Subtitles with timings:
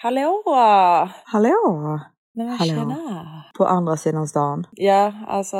[0.00, 0.42] Hallå!
[1.24, 2.00] Hallå!
[2.34, 2.72] Nej men Hallå.
[2.74, 3.44] tjena!
[3.58, 4.66] På andra sidan stan.
[4.70, 5.56] Ja, alltså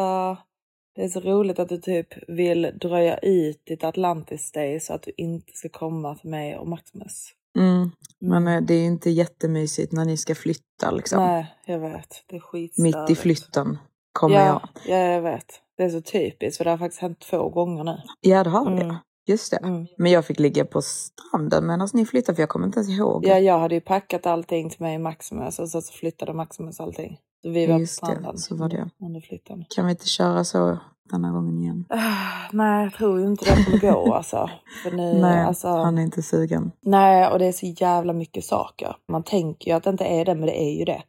[0.95, 5.03] det är så roligt att du typ vill dröja ut ditt Atlantis Day så att
[5.03, 7.30] du inte ska komma till mig och Maximus.
[7.59, 7.90] Mm.
[8.21, 11.23] Men eh, det är inte jättemysigt när ni ska flytta liksom.
[11.23, 12.25] Nej, jag vet.
[12.27, 12.99] Det är skitstörigt.
[12.99, 13.79] Mitt i flytten
[14.13, 14.69] kommer ja, jag.
[14.87, 15.61] Ja, jag vet.
[15.77, 17.98] Det är så typiskt för det har faktiskt hänt två gånger nu.
[18.20, 18.70] Ja, det har.
[18.70, 18.97] Mm.
[19.29, 19.56] Just det.
[19.56, 19.87] Mm.
[19.98, 23.27] Men jag fick ligga på stranden medan ni flyttade för jag kommer inte ens ihåg.
[23.27, 27.18] Ja, jag hade ju packat allting till mig och Maximus och så flyttade Maximus allting.
[27.42, 28.91] Så vi var på Just det, stranden så var det.
[29.01, 29.64] under flytten.
[29.68, 30.78] Kan vi inte köra så
[31.10, 31.84] denna gången igen?
[31.88, 34.51] Ah, Nej, jag tror ju inte det kommer gå alltså.
[34.82, 36.70] För nu, Nej, alltså, han är inte sugen.
[36.82, 38.96] nej, och det är så jävla mycket saker.
[39.12, 41.02] Man tänker ju att det inte är det, men det är ju det.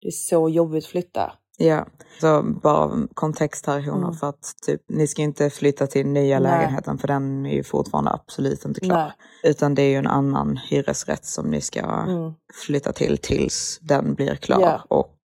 [0.00, 1.32] Det är så jobbigt att flytta.
[1.58, 1.86] Ja,
[2.20, 4.14] så bara kontext här honor Mm.
[4.14, 6.50] för att typ, ni ska inte flytta till nya Nej.
[6.50, 8.96] lägenheten för den är ju fortfarande absolut inte klar.
[8.96, 9.50] Nej.
[9.50, 12.32] Utan det är ju en annan hyresrätt som ni ska Mm.
[12.66, 14.60] flytta till tills den blir klar.
[14.60, 14.84] Ja.
[14.88, 15.18] Och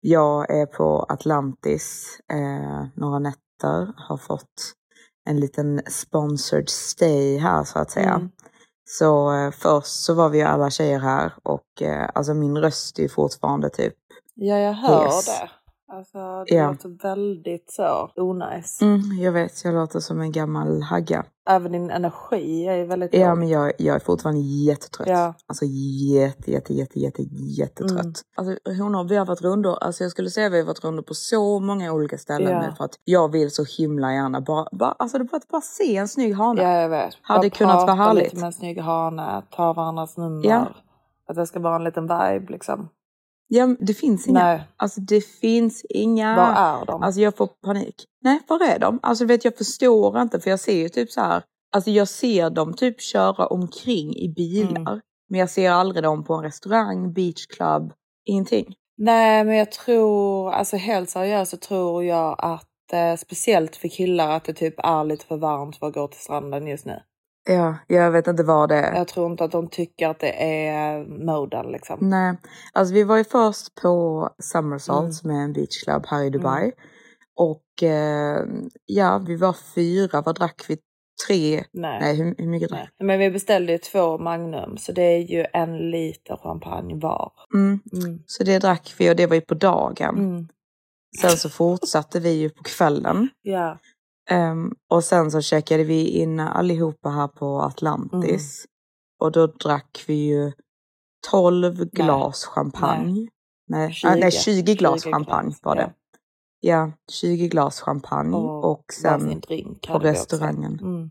[0.00, 4.72] jag är på Atlantis eh, några nätter, har fått
[5.28, 8.10] en liten sponsored stay här så att säga.
[8.14, 8.28] Mm.
[8.84, 12.98] Så eh, först så var vi ju alla tjejer här och eh, alltså min röst
[12.98, 13.94] är ju fortfarande typ
[14.34, 15.26] Ja, jag hör Yes.
[15.26, 15.50] det.
[15.88, 16.70] Alltså, det Ja.
[16.70, 18.82] låter väldigt så onajs.
[18.82, 21.24] Mm, jag vet, jag låter som en gammal hagga.
[21.48, 25.08] Även din energi är väldigt Ja, men jag, jag är fortfarande jättetrött.
[25.08, 25.34] Ja.
[25.46, 25.64] Alltså
[26.14, 27.22] jätte, jätte, jätte, jätte,
[27.58, 28.00] jättetrött.
[28.00, 28.12] Mm.
[28.36, 31.14] Alltså honor, vi har varit rundor, alltså jag skulle säga vi har varit rundor på
[31.14, 32.62] så många olika ställen Ja.
[32.66, 35.60] nu för att jag vill så himla gärna bara, bara alltså det bara att bara
[35.60, 36.62] se en snygg hane.
[36.62, 37.14] Ja, jag vet.
[37.22, 38.24] Hade Bara kunnat vara prata härligt.
[38.24, 40.48] lite med en snygg hane, ta varandras nummer.
[40.48, 40.66] Ja.
[41.28, 42.88] Att det ska vara en liten vibe liksom.
[43.48, 44.44] Ja, det finns inga.
[44.44, 46.36] Nej, Alltså det finns inga.
[46.36, 47.02] var är de?
[47.02, 47.94] Alltså jag får panik.
[48.20, 49.00] Nej, var är de?
[49.02, 51.42] Alltså vet jag förstår inte för jag ser ju typ så här.
[51.72, 54.92] Alltså jag ser dem typ köra omkring i bilar.
[54.92, 55.00] Mm.
[55.30, 57.92] Men jag ser aldrig dem på en restaurang, beachclub,
[58.24, 58.74] ingenting.
[58.96, 64.30] Nej, men jag tror, alltså helt seriöst så tror jag att eh, speciellt för killar
[64.30, 67.00] att det typ är lite för varmt för att gå till stranden just nu.
[67.46, 68.94] Ja, jag vet inte vad det är.
[68.96, 71.98] Jag tror inte att de tycker att det är moden liksom.
[72.00, 72.36] Nej,
[72.72, 75.12] alltså vi var ju först på Somersault Mm.
[75.12, 76.72] som är en beachclub här i Dubai.
[77.36, 78.44] Och eh,
[78.86, 80.22] ja, vi var fyra.
[80.22, 80.76] Vad drack vi?
[81.28, 81.64] Tre?
[81.72, 82.00] Nej.
[82.00, 83.06] Nej, hur, hur mycket drack Nej.
[83.06, 87.32] Men vi beställde ju två Magnum så det är ju en liter champagne var.
[87.54, 87.80] mm.
[87.92, 88.18] Mm.
[88.26, 90.18] Så det drack vi och det var ju på dagen.
[90.18, 90.48] Mm.
[91.20, 93.28] Sen så fortsatte vi ju på kvällen.
[93.42, 93.78] Ja.
[94.30, 98.64] Ehm, och sen så checkade vi in allihopa här på Atlantis.
[99.20, 100.52] Och då drack vi ju
[101.30, 103.28] 12 glas champagne.
[103.68, 104.08] Nej, 20.
[104.08, 105.92] ah, nej 20 glas 20 champagne glas, var det.
[106.60, 108.36] Ja, 20 glas champagne.
[108.36, 109.40] Och, Och, sen
[109.88, 110.78] på restaurangen.
[110.82, 111.10] Mm.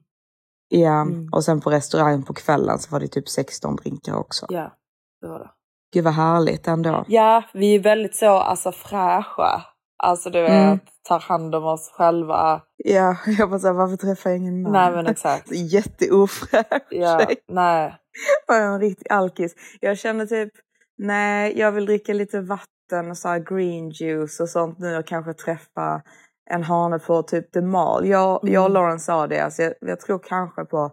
[0.68, 1.30] Ja, Mm.
[1.32, 4.46] och sen på restaurangen på kvällen så var det typ 16 drinkar också.
[4.50, 4.74] Ja,
[5.22, 5.50] det var det.
[5.94, 7.06] Gud vad härligt ändå.
[7.08, 9.62] Ja, vi är väldigt så alltså fräscha.
[10.04, 10.80] Alltså du vet, Mm.
[11.08, 12.62] tar hand om oss själva.
[12.78, 14.72] Ja, jag bara såhär, varför träffar jag ingen man?
[14.72, 15.52] Nej men exakt.
[15.52, 17.36] Jätteofräsch Ja, tjej.
[17.48, 17.96] nej.
[18.48, 19.56] Är en riktig alkis.
[19.80, 20.54] Jag känner typ,
[20.98, 25.08] nej, jag vill dricka lite vatten och så här green juice och sånt nu och
[25.08, 26.02] kanske träffa
[26.50, 28.08] en hane på typ The Mall.
[28.08, 28.74] Jag, jag och Mm.
[28.74, 30.92] Lauren sa det, alltså jag, jag tror kanske på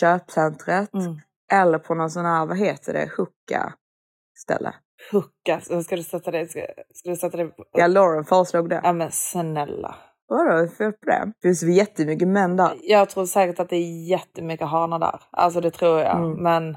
[0.00, 1.16] köpcentret Mm.
[1.52, 3.72] eller på någon sån här, vad heter det, hooka
[4.38, 4.74] ställe.
[5.12, 5.60] Hucka.
[5.82, 6.46] Ska du sätta det?
[6.50, 6.60] Ska,
[6.94, 7.44] ska du sätta det?
[7.46, 8.80] på- Ja, Lauren föreslog det.
[8.84, 9.94] Ja men snälla.
[10.28, 11.32] Vadå, är det fel på det?
[11.40, 12.72] Det finns jättemycket män där.
[12.82, 15.20] Jag tror säkert att det är jättemycket hanar där.
[15.30, 16.16] Alltså det tror jag.
[16.16, 16.42] Mm.
[16.42, 16.76] Men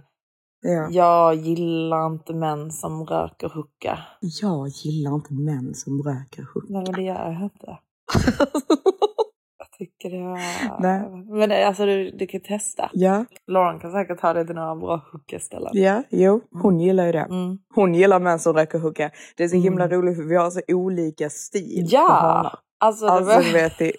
[0.61, 0.87] Ja.
[0.89, 3.99] jag gillar inte män som röker hucka.
[4.41, 6.67] Jag gillar inte män som röker hooka.
[6.69, 7.77] Nej men det gör jag inte.
[9.81, 10.81] Jag tycker var...
[10.81, 11.09] Nej.
[11.39, 12.89] Men det, alltså du, du kan testa.
[12.93, 15.69] ja, Lauren kan säkert ta det till några bra hookaställen.
[15.73, 17.19] ja, jo, hon gillar ju det.
[17.29, 17.57] Mm.
[17.75, 19.11] Hon gillar män som röker hooka.
[19.37, 19.97] Det är så himla Mm.
[19.97, 22.07] roligt för vi har så olika stil på Ja!
[22.11, 22.59] hanar.
[22.79, 23.91] Alltså, Alltså du vet, det,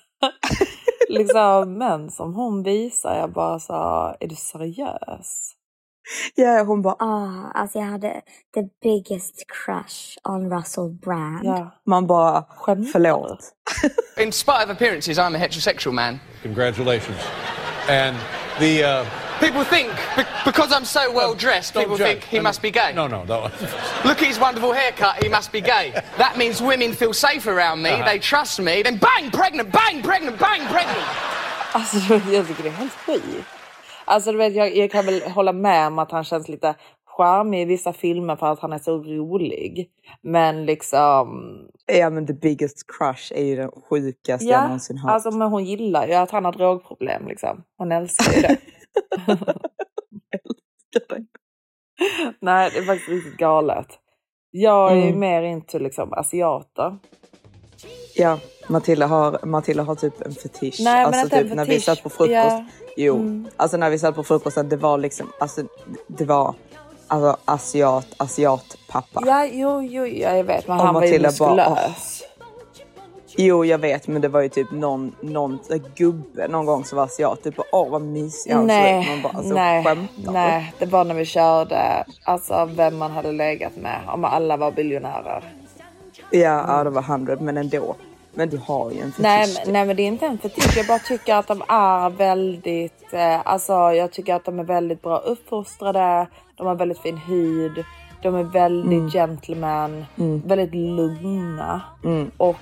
[1.09, 3.19] liksom män som hon visar.
[3.19, 5.53] Jag bara sa, är du seriös?
[6.34, 8.22] Ja, hon bara, Ah, alltså jag hade
[8.54, 11.44] the biggest crush on Russell Brand.
[11.44, 11.70] Ja.
[11.87, 12.93] man bara, Skämtar du?
[12.93, 13.38] förlåt.
[14.17, 16.20] In spite of appearances, I'm a heterosexual man.
[16.43, 17.19] Congratulations.
[17.88, 18.17] And
[18.58, 19.06] the uh,
[19.40, 22.08] People think, be- because I'm so well dressed, don't people judge.
[22.20, 22.93] think he No, must be gay.
[22.94, 23.40] No, no, no.
[24.05, 25.93] Look at his wonderful haircut, he must be gay.
[26.19, 30.38] That means women feel safe around me, they trust me, then bang, pregnant, bang, pregnant,
[30.38, 31.06] bang, pregnant.
[31.73, 31.96] Alltså
[32.32, 33.44] jag tycker det är helt skit.
[34.11, 36.75] Alltså du vet, jag, jag kan väl hålla med om att han känns lite
[37.17, 39.91] charmig i vissa filmer för att han är så rolig.
[40.23, 41.53] Men liksom...
[41.87, 45.11] Ja men the biggest crush är ju den sjukaste jag Ja, någonsin hört.
[45.12, 47.62] alltså men hon gillar ju att han har drogproblem liksom.
[47.79, 48.57] Hon älskar ju det.
[52.41, 53.87] Nej, det är faktiskt riktigt galet.
[54.51, 55.21] Jag är ju Mm.
[55.21, 56.99] mer into liksom asiater.
[58.17, 58.39] Ja,
[58.70, 60.76] Matilda har, Matilda har typ en fetisch.
[60.81, 61.84] Nej, alltså typ när vi fetisch.
[61.84, 62.32] satt på frukost.
[62.34, 62.64] Ja.
[62.96, 63.49] Jo, Mm.
[63.56, 65.62] alltså när vi satt på frukosten, det var liksom, alltså
[66.06, 66.55] det var
[67.06, 69.22] alltså asiat, asiatpappa.
[69.26, 70.69] Ja, jo, jo, ja, jag vet.
[70.69, 72.22] Men Och han var ju Matilda bara, muskulös.
[73.37, 75.58] Jo, jag vet, men det var ju typ någon, någon
[75.96, 77.43] gubbe någon gång som var asiat.
[77.43, 78.66] Typ, åh vad mysig han såg ut.
[78.69, 80.75] nej, Man bara, alltså, nej, skämtar nej.
[80.78, 84.00] Det var när vi körde, alltså vem man hade legat med.
[84.08, 85.44] Om alla var biljonärer.
[86.31, 87.96] Ja, ja, det var 100, men ändå.
[88.35, 89.23] Men du har ju en fetisch.
[89.23, 90.77] Nej, men- nej men det är inte en fetisch.
[90.77, 95.03] Jag bara tycker att de är väldigt, eh, alltså jag tycker att de är väldigt
[95.03, 96.27] bra uppfostrade.
[96.56, 97.85] De har väldigt fin hud.
[98.23, 99.11] De är väldigt Mm.
[99.11, 100.05] gentleman.
[100.44, 101.81] Väldigt lugna.
[102.05, 102.31] Mm.
[102.37, 102.56] Och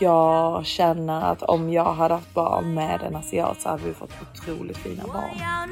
[0.00, 4.10] jag känner att om jag hade haft barn med en asiat så hade vi fått
[4.22, 5.30] otroligt fina barn.
[5.40, 5.66] 要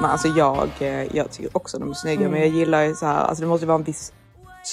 [0.00, 2.20] men alltså jag, eh, jag tycker också att de är snygga.
[2.20, 2.32] Mm.
[2.32, 4.12] Men jag gillar så här, alltså det måste vara en viss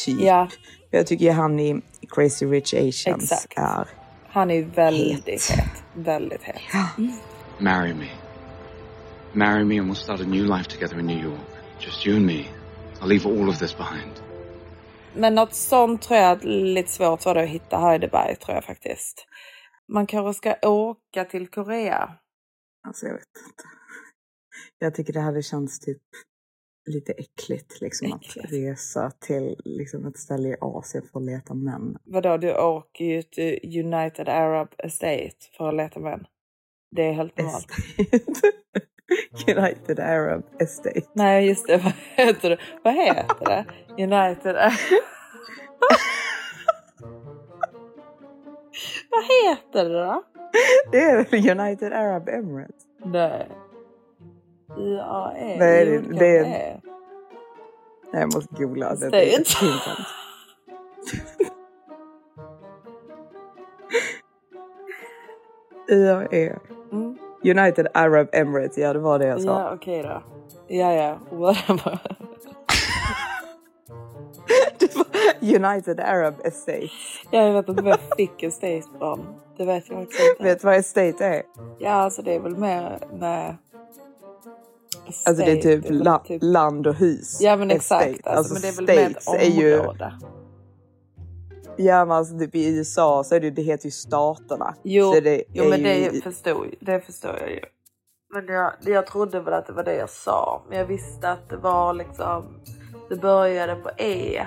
[0.05, 0.21] typ.
[0.21, 0.47] Ja.
[0.91, 3.57] Jag tycker han i Crazy Rich Asians Exakt.
[3.57, 3.87] är
[4.29, 5.57] Han är väldigt het.
[5.57, 5.83] het.
[5.93, 6.61] Väldigt het.
[6.73, 6.87] Ja.
[6.97, 7.13] Mm.
[7.59, 8.07] Marry me.
[9.33, 11.39] Marry me and we'll start a new life together in New York.
[11.79, 12.45] Just you and me.
[13.01, 14.11] I'll leave all of this behind.
[15.15, 18.63] Men något sånt tror jag är lite svårt var det att hitta Heideberg tror jag
[18.63, 19.25] faktiskt.
[19.93, 22.09] Man kanske ska åka till Korea.
[22.87, 23.76] Alltså jag vet inte.
[24.79, 26.01] Jag tycker det hade känts typ
[26.89, 28.45] lite äckligt liksom Äckligt.
[28.45, 31.97] att resa till liksom, ett ställe i Asien för att leta män.
[32.03, 36.25] Vadå, du åker ju till United Arab Estate för att leta män.
[36.95, 37.67] Det är helt normalt.
[39.47, 41.01] United Arab Estate.
[41.13, 41.77] Nej, just det.
[41.83, 41.93] Vad
[42.27, 42.57] heter det?
[42.83, 43.65] Vad heter det?
[44.03, 44.55] United.
[49.09, 50.23] Vad heter det då?
[50.91, 52.85] Det är United Arab Emirates?
[53.05, 53.47] Nej.
[54.77, 55.55] IAE.
[55.59, 56.43] Nej, det- det är-.
[58.13, 58.95] Nej, jag måste googla.
[58.95, 60.07] Det, det är pinsamt.
[65.89, 66.59] IAE.
[66.91, 67.17] Mm.
[67.43, 69.47] United Arab Emirates, ja det var det jag sa.
[69.61, 70.23] Ja, okej då.
[70.67, 71.17] Ja, ja.
[71.31, 71.99] Whatever.
[75.41, 76.89] United Arab Estate.
[77.31, 79.25] Ja, jag vet inte var jag fick en state från.
[79.57, 80.43] Det vet jag också inte.
[80.43, 81.43] Vet du vad estate är?
[81.79, 82.99] Ja, alltså det är väl mer
[85.07, 85.29] med...
[85.29, 87.37] Alltså det är typ, la, land och hus.
[87.41, 88.05] Ja men exakt.
[88.09, 88.29] Estate.
[88.37, 89.17] Alltså, men det är väl mer
[89.47, 89.83] ett ju.
[91.79, 94.75] Ja men alltså typ i USA så är det, det heter ju staterna.
[94.83, 97.59] Jo, så det jo men ju det i- förstår, det förstår jag ju.
[98.33, 100.63] Men jag, jag trodde väl att det var det jag sa.
[100.69, 102.59] Men jag visste att det var liksom...
[103.09, 104.45] Det började på E.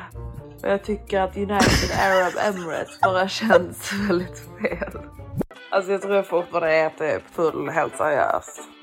[0.63, 5.01] Och jag tycker att United Arab Emirates bara känns väldigt fel.
[5.71, 8.61] Alltså jag tror fortfarande är typ full helt seriöst.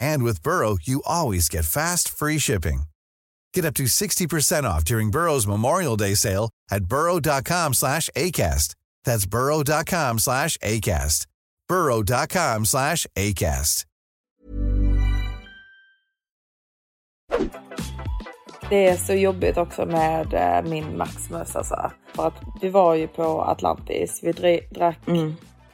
[0.00, 2.84] And with Burrow, you always get fast, free shipping.
[3.54, 8.74] Get up to 60% off during Burrow's Memorial Day sale at burrow.com slash ACAST.
[9.04, 11.26] That's burrow.com slash ACAST.
[11.68, 13.84] burrow.com slash ACAST.
[18.70, 21.90] Det är så jobbigt också med eh, min Maximus alltså.
[22.14, 24.20] För att vi var ju på Atlantis.
[24.22, 24.98] Vi dri- drack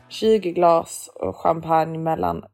[0.09, 2.45] 20 glas och champagne mellan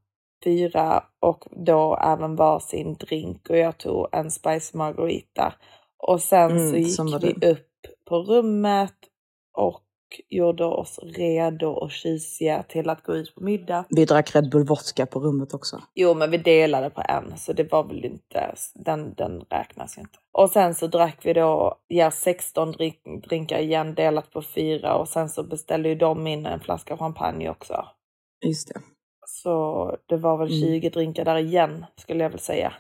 [0.45, 5.55] fyra och då även varsin drink och jag tog en spice margarita.
[5.99, 7.69] Och sen Mm, så gick vi upp
[8.09, 8.95] på rummet
[9.53, 9.85] och
[10.29, 13.85] gjorde oss redo och kysiga till att gå ut på middag.
[13.89, 15.83] Vi drack Red Bull vodka på rummet också.
[15.95, 20.19] Jo, men vi delade på en, så det var väl inte, den, den räknas inte.
[20.33, 22.97] Och sen så drack vi då, ja 16 drink,
[23.29, 27.51] drinkar igen delat på fyra och sen så beställde ju de in en flaska champagne
[27.51, 27.85] också.
[28.47, 28.81] Just det.
[29.43, 30.61] Så det var väl Mm.
[30.81, 32.73] 20 drinkar där igen, skulle jag väl säga.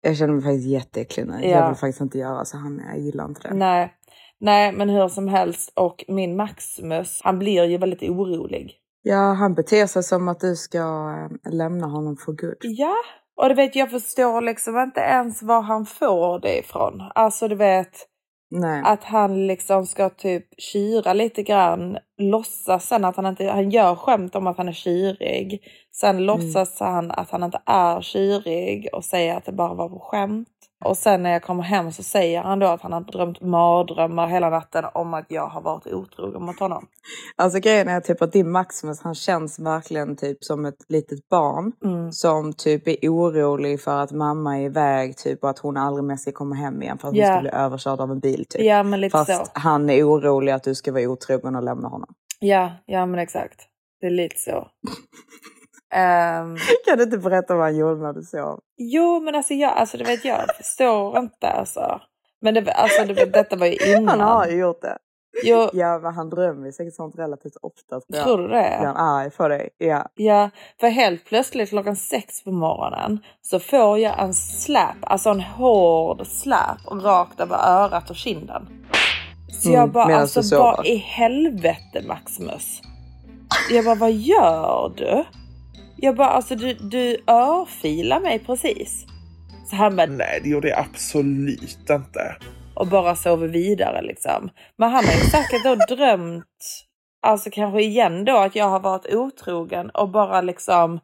[0.00, 1.38] Jag känner mig faktiskt jätteäcklig nu.
[1.42, 1.48] Ja.
[1.48, 2.82] Jag vill faktiskt inte göra så han.
[2.92, 3.54] Jag gillar inte det.
[3.54, 3.94] Nej.
[4.40, 5.72] Nej, men hur som helst.
[5.76, 8.74] Och min Maximus, han blir ju väldigt orolig.
[9.02, 12.56] Ja, han beter sig som att du ska eh, lämna honom för good.
[12.60, 12.94] Ja,
[13.42, 17.02] och du vet jag förstår liksom inte ens var han får det ifrån.
[17.14, 18.06] Alltså du vet
[18.50, 18.82] Nej.
[18.84, 23.94] att han liksom ska typ kyra lite grann, låtsas sen att han inte, han gör
[23.94, 25.62] skämt om att han är kyrig.
[25.92, 29.98] Sen låtsas han att han inte är kyrig och säger att det bara var på
[29.98, 30.48] skämt.
[30.84, 34.26] Och sen när jag kommer hem så säger han då att han har drömt mardrömmar
[34.26, 36.86] hela natten om att jag har varit otrogen mot honom.
[37.36, 41.72] Alltså grejen är typ att din Maximus han känns verkligen typ som ett litet barn.
[41.84, 42.12] Mm.
[42.12, 46.16] Som typ är orolig för att mamma är iväg typ och att hon aldrig mer
[46.16, 47.24] ska komma hem igen för att Ja.
[47.26, 48.62] hon ska bli överkörd av en bil typ.
[48.62, 49.50] Ja men lite Fast så.
[49.54, 52.08] han är orolig att du ska vara otrogen och lämna honom.
[52.40, 53.60] Ja, ja men exakt.
[54.00, 54.68] Det är lite så.
[55.94, 58.60] Ehm, Kan du inte berätta vad han gjorde när du sov?
[58.76, 62.00] jo men alltså jag, alltså du vet jag förstår inte alltså.
[62.40, 64.08] Men det, alltså, det, detta var ju innan.
[64.20, 64.98] Han har ju gjort det.
[65.44, 68.00] Jo, Ja men han drömmer säkert sånt relativt ofta.
[68.24, 68.76] tror du Blir det?
[68.84, 69.68] han arg för dig?
[69.78, 70.06] Ja.
[70.14, 75.40] Ja, för helt plötsligt klockan sex på morgonen så får jag en slap, alltså en
[75.40, 78.68] hård slap rakt över örat och kinden.
[79.62, 82.80] Så Mm, jag bara, medan alltså vad i helvete Maximus?
[83.70, 85.24] Jag bara, vad gör du?
[86.00, 89.06] Jag bara, alltså du, du örfilar mig precis.
[89.70, 92.36] Så han bara, Nej, det gjorde jag absolut inte.
[92.74, 94.50] och bara sover vidare liksom.
[94.76, 96.84] Men han har ju säkert då drömt,
[97.22, 101.00] alltså kanske igen då att jag har varit otrogen och bara liksom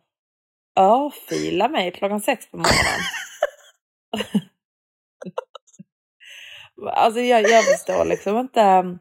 [0.79, 3.01] örfila mig klockan sex på morgonen.
[6.93, 8.99] alltså jag, jag förstår liksom inte.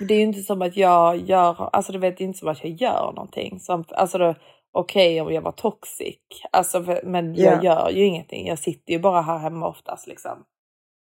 [0.00, 2.48] Det är ju inte som att jag gör, alltså du vet det är inte som
[2.48, 3.60] att jag gör någonting.
[3.60, 4.34] Som, alltså då,
[4.78, 6.18] okej om jag var toxic,
[6.52, 7.62] alltså, för- men jag Ja.
[7.62, 8.46] gör ju ingenting.
[8.46, 10.44] Jag sitter ju bara här hemma oftast liksom.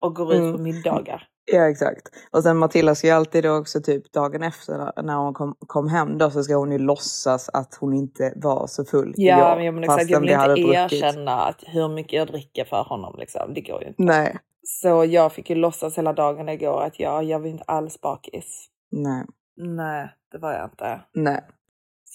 [0.01, 0.53] Och går ut Mm.
[0.55, 1.27] på middagar.
[1.51, 2.01] Ja exakt.
[2.31, 5.87] Och sen Matilda ska ju alltid då också typ dagen efter när hon kom, kom
[5.89, 9.55] hem då så ska hon ju låtsas att hon inte var så full Ja, igår,
[9.55, 13.15] men jag, men exakt, jag vill inte erkänna att hur mycket jag dricker för honom.
[13.19, 13.53] Liksom.
[13.53, 14.03] Det går ju inte.
[14.03, 18.01] Nej, Så jag fick ju låtsas hela dagen igår att jag, jag var inte alls
[18.01, 18.67] bakis.
[18.91, 19.25] nej,
[19.57, 21.01] Nej, det var jag inte.
[21.13, 21.41] nej.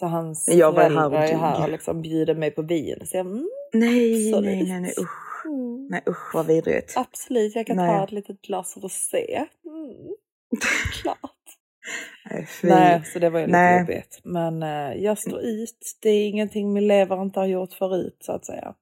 [0.00, 2.98] Så hans Jag var här föräldrar är här och liksom bjuder mig på vin.
[3.04, 4.44] Så jag, mm, Nej, Absolut.
[4.44, 5.46] nej, nej, nej, usch.
[5.46, 6.92] mm, Nej usch vad vidrigt.
[6.96, 7.98] absolut, jag kan Nej.
[7.98, 9.36] ta ett litet glas rosé.
[9.36, 10.14] Mm,
[11.02, 11.30] klart.
[12.30, 12.46] Nej.
[12.62, 13.80] Nej, så det var ju lite Nej.
[13.80, 14.20] jobbigt.
[14.24, 15.98] Men eh, jag står ut.
[16.02, 18.74] Det är ingenting min lever inte har gjort förut så att säga.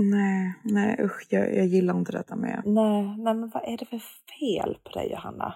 [0.00, 2.62] nej, nej usch jag, jag gillar inte detta mer.
[2.64, 3.98] Nej, nej, men vad är det för
[4.40, 5.54] fel på dig Johanna?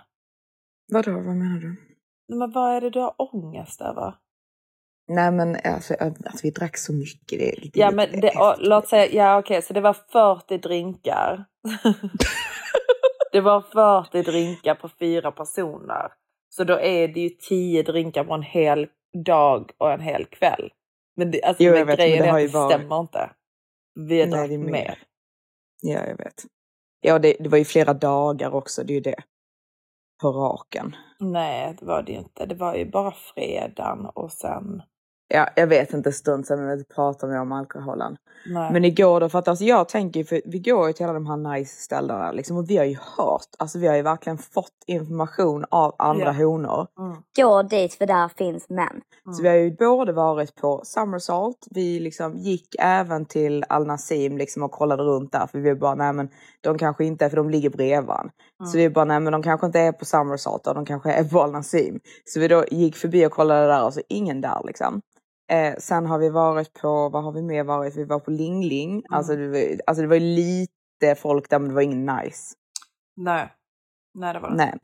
[0.93, 1.77] Vadå, vad menar du?
[2.37, 4.15] Men vad är det du har ångest över?
[5.09, 7.39] Nej men alltså att, vi drack så mycket.
[7.39, 9.97] Det, det Ja är men lite det, och, låt säga, ja okej så det var
[10.13, 11.45] 40 drinkar.
[13.33, 13.61] det var
[14.11, 16.13] 40 drinkar på fyra personer.
[16.49, 18.87] Så då är det ju 10 drinkar på en hel
[19.27, 20.73] dag och en hel kväll.
[21.17, 23.31] Men det, alltså, Jo, men vet, men grejen det är att det varit- stämmer inte.
[23.95, 24.71] Vi har drack det är mer.
[24.71, 24.99] mer.
[25.81, 26.45] Ja jag vet.
[27.01, 29.23] Ja det, det var ju flera dagar också, det är ju det.
[30.23, 30.97] På raken.
[31.21, 32.47] Nej det var det ju inte.
[32.47, 34.83] Det var ju bara fredagen och sen...
[35.29, 38.17] Ja, jag vet inte stund sen vi pratar vi om alkoholen.
[38.47, 38.73] Nej.
[38.73, 41.27] Men igår då, för att alltså jag tänker för vi går ju till alla de
[41.27, 44.85] här nice ställena liksom och vi har ju hört, alltså vi har ju verkligen fått
[44.87, 46.33] information av andra Ja.
[46.33, 46.87] honor.
[46.99, 47.17] Mm.
[47.37, 49.01] Gå dit för där finns män.
[49.37, 54.39] Så vi har ju både varit på Summersault, vi liksom gick även till Al Nassim
[54.39, 56.29] liksom och kollade runt där för vi var bara nej men
[56.61, 58.33] de kanske inte är för de ligger bredvid varandra.
[58.73, 61.25] Så vi bara nej men de kanske inte är på Summersault och de kanske är
[61.25, 62.01] på Al Nassim.
[62.25, 65.01] Så vi då gick förbi och kollade där och så ingen där liksom.
[65.51, 67.97] Eh, sen har vi varit på, vad har vi mer varit?
[67.97, 69.03] Vi var på Ling Ling.
[69.11, 72.55] Alltså, det var, alltså det var lite folk där men det var ingen nice.
[73.17, 73.53] Nej.
[74.15, 74.79] Nej det var det Nej.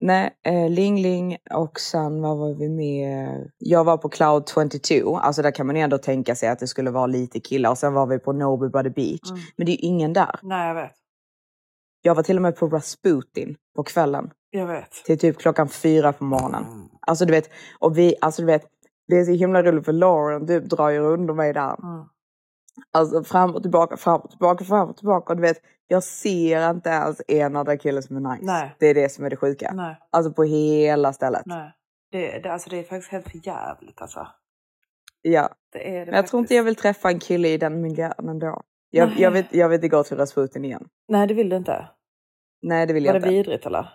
[0.00, 3.50] Nej, eh, Ling Ling och sen vad var vi med?
[3.58, 6.66] Jag var på Cloud 22, alltså där kan man ju ändå tänka sig att det
[6.66, 9.30] skulle vara lite killar och sen var vi på Nobu by the Beach.
[9.30, 9.40] Mm.
[9.56, 10.40] Men det är ju ingen där.
[10.42, 10.92] Nej jag vet.
[12.02, 14.92] Jag var till och med på Rasputin på kvällen Jag vet.
[14.92, 16.64] till typ klockan fyra på morgonen.
[16.64, 16.88] Mm.
[17.00, 18.66] Alltså du vet, och vi, alltså du vet,
[19.08, 21.82] det är så himla roligt för Lauren du drar ju under mig där.
[21.82, 22.04] Mm.
[22.92, 25.32] Alltså fram och tillbaka, fram och tillbaka, fram och tillbaka.
[25.32, 28.44] Och du vet, jag ser inte ens en andra kille som är nice.
[28.44, 28.76] Nej.
[28.78, 29.72] Det är det som är det sjuka.
[29.74, 29.96] Nej.
[30.10, 31.42] Alltså på hela stället.
[31.46, 31.72] Nej.
[32.10, 34.26] Det, det, alltså, det är faktiskt helt för jävligt alltså.
[35.22, 35.48] Ja.
[35.72, 38.28] Det är det Men jag tror inte jag vill träffa en kille i den miljön
[38.28, 38.62] ändå.
[38.90, 40.88] Jag, jag, vet, jag vet inte gå till Rasputin igen.
[41.08, 41.88] Nej det vill du inte.
[42.62, 43.36] Nej det vill Var jag det inte.
[43.36, 43.88] vidrigt eller?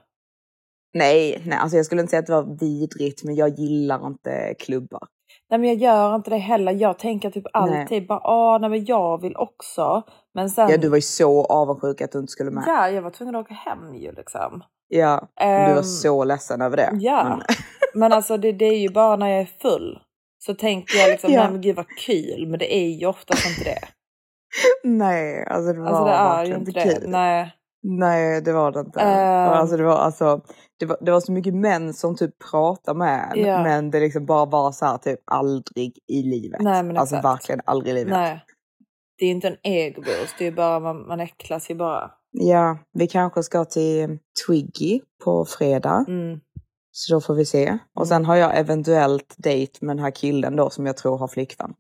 [0.94, 4.56] Nej, nej, alltså jag skulle inte säga att det var vidrigt men jag gillar inte
[4.60, 5.02] klubbar.
[5.50, 6.72] Nej men jag gör inte det heller.
[6.72, 10.02] Jag tänker typ alltid bara, åh nej men jag vill också.
[10.34, 12.64] Men sen, Ja, du var ju så avundsjuk att du inte skulle med.
[12.68, 14.64] ja jag var tvungen att åka hem ju liksom.
[14.88, 16.90] Ja, du var Ehm, så ledsen över det.
[16.94, 17.42] Ja, Men,
[18.02, 20.00] men alltså det, det är ju bara när jag är full.
[20.46, 21.42] Så tänker jag liksom, Ja.
[21.44, 22.48] nej men gud vad kul.
[22.48, 23.80] Men det är ju oftast inte det.
[24.84, 26.84] nej, alltså det var Alltså det är inte det.
[27.00, 27.10] kul.
[27.10, 27.54] Nej.
[27.84, 29.00] Nej, det var det inte.
[29.00, 29.50] Ehm.
[29.50, 30.42] Alltså, det, var, alltså,
[30.80, 33.64] det, var, det var så mycket män som typ pratade med en, Ja.
[33.64, 36.62] men det liksom bara var så här typ aldrig i livet.
[36.62, 37.26] Nej, men alltså exakt.
[37.34, 38.12] verkligen aldrig i livet.
[38.14, 38.46] Nej.
[39.18, 42.12] Det är inte en ego boost, det är bara man, man äcklas ju bara.
[42.32, 46.06] Ja, vi kanske ska till Twiggy på fredag.
[46.08, 46.40] Mm.
[46.92, 47.78] Så då får vi se.
[47.96, 51.28] Och sen har jag eventuellt dejt med den här killen då som jag tror har
[51.28, 51.74] flickvän.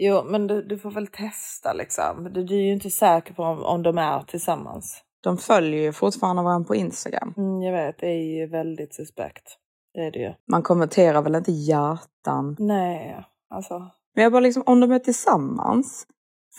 [0.00, 2.30] Jo, men du, du får väl testa liksom.
[2.32, 5.04] Du, du är ju inte säker på om, om de är tillsammans.
[5.22, 7.34] De följer ju fortfarande varandra på Instagram.
[7.36, 9.58] Mm, jag vet, det är ju väldigt suspekt.
[9.94, 10.34] Det är det ju.
[10.50, 12.56] Man kommenterar väl inte hjärtan.
[12.58, 13.78] Nej, alltså.
[14.14, 16.06] Men jag bara liksom, om de är tillsammans,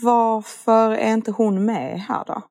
[0.04, 2.42] varför är inte hon med här då?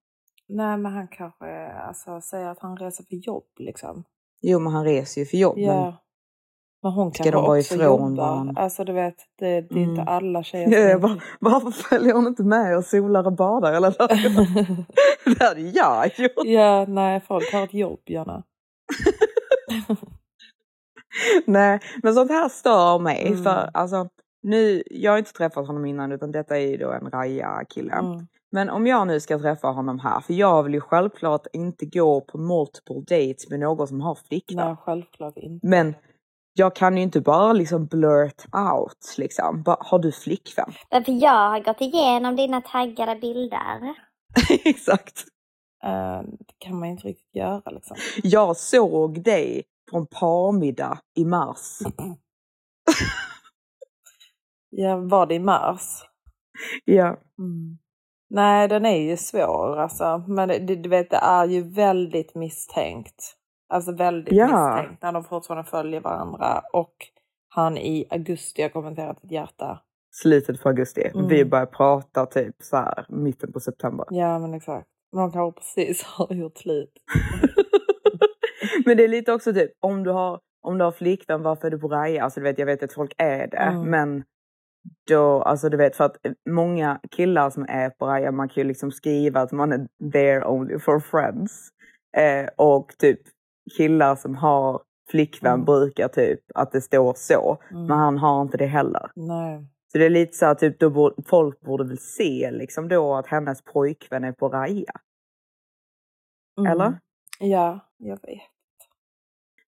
[0.49, 4.04] Nej, men han kanske alltså, säger att han reser för jobb liksom.
[4.40, 5.59] Jo, men han reser ju för jobb.
[5.59, 5.97] Ja.
[6.82, 8.62] Men hon Ska kanske de vara ifrån varandra?
[8.62, 10.08] Alltså du vet, det, det är inte Mm.
[10.08, 13.73] alla tjejer Ja, jag bara, varför följer hon inte med och solar och badar?
[13.73, 13.94] Eller?
[15.38, 16.32] det hade jag gjort.
[16.44, 18.42] ja, nej, folk har ett jobb, Jonna.
[21.47, 23.26] Nej, men sånt här stör mig.
[23.26, 23.42] Mm.
[23.44, 24.08] För alltså,
[24.42, 27.92] nu, jag har inte träffat honom innan utan detta är ju då en Raja-kille.
[27.92, 28.26] Mm.
[28.52, 32.20] Men om jag nu ska träffa honom här, för jag vill ju självklart inte gå
[32.20, 34.66] på multiple dates med någon som har flickvän.
[34.66, 35.66] Nej, självklart inte.
[35.66, 35.94] Men
[36.58, 39.62] jag kan ju inte bara liksom blurt out liksom.
[39.62, 40.72] Bara, har du flickvän?
[40.90, 43.94] För jag har gått igenom dina taggade bilder.
[44.64, 45.24] Exakt.
[45.84, 47.96] Eh, det kan man inte riktigt göra liksom.
[48.22, 51.78] Jag såg dig på en parmiddag i mars.
[54.70, 56.02] Ja, var det i mars?
[56.84, 57.06] Ja.
[57.38, 57.78] Mm.
[58.30, 60.24] Nej, den är ju svår alltså.
[60.28, 63.38] Men det, du vet, det är ju väldigt misstänkt.
[63.68, 64.46] Alltså väldigt Ja.
[64.76, 66.62] misstänkt när de fortfarande följer varandra.
[66.72, 66.94] Och
[67.48, 69.81] han i augusti har kommenterat ett hjärta.
[70.22, 71.11] Slutet på augusti.
[71.14, 71.28] Mm.
[71.28, 74.07] Vi började prata typ så här mitten på september.
[74.11, 74.88] Ja, men exakt.
[75.12, 76.92] Men de kanske precis har gjort slut.
[78.87, 81.70] Men det är lite också typ om du har, om du har flickvän varför är
[81.70, 82.24] du på Raja?
[82.24, 83.90] Alltså du vet jag vet att folk är det Mm.
[83.90, 84.24] men
[85.11, 86.16] då, alltså du vet för att
[86.50, 90.44] många killar som är på Raja man kan ju liksom skriva att man är there
[90.46, 91.68] only for friends.
[92.16, 93.20] Eh, och typ
[93.76, 95.64] killar som har flickvän Mm.
[95.64, 97.59] brukar typ att det står så.
[97.70, 97.87] Mm.
[97.87, 99.11] Men han har inte det heller.
[99.14, 99.66] Nej.
[99.92, 103.14] Så det är lite så här, typ då borde, folk borde väl se liksom då
[103.14, 104.92] att hennes pojkvän är på Raja.
[106.59, 106.72] Mm.
[106.72, 106.98] Eller?
[107.40, 108.40] Ja, jag vet.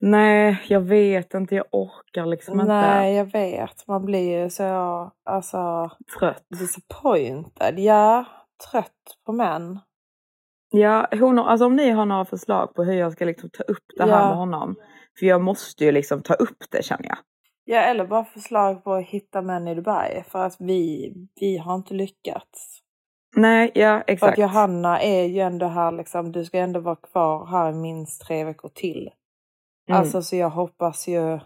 [0.01, 1.55] Nej, jag vet inte.
[1.55, 3.87] Jag orkar liksom Nej, jag vet.
[3.89, 4.65] Man blir ju så,
[5.25, 6.19] alltså, inte.
[6.19, 6.45] Trött.
[6.61, 7.79] disappointed.
[7.79, 8.25] Ja,
[8.71, 9.79] trött på män.
[10.77, 13.85] Ja, hon, alltså om ni har några förslag på hur jag ska liksom ta upp
[13.97, 14.29] det här Ja.
[14.29, 14.77] med honom.
[15.19, 17.19] För jag måste ju liksom ta upp det känner jag.
[17.65, 20.25] Ja, eller bara förslag på att hitta män i Dubai.
[20.29, 22.81] För att vi, vi har inte lyckats.
[23.37, 24.39] Nej, ja För att exakt.
[24.39, 28.69] Johanna är ju ändå här liksom, du ska ändå vara kvar här minst tre veckor
[28.69, 29.11] till.
[29.89, 30.01] Mm.
[30.01, 31.41] Alltså så jag hoppas ju,